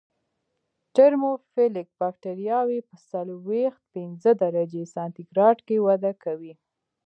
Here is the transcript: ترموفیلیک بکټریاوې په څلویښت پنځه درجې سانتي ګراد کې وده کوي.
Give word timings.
ترموفیلیک 0.95 1.89
بکټریاوې 1.99 2.79
په 2.89 2.95
څلویښت 3.09 3.81
پنځه 3.93 4.31
درجې 4.43 4.83
سانتي 4.93 5.23
ګراد 5.31 5.57
کې 5.67 5.77
وده 5.87 6.11
کوي. 6.23 6.53